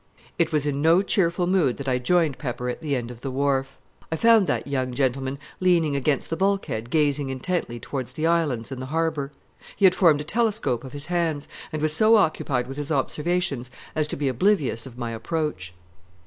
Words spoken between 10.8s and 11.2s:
of his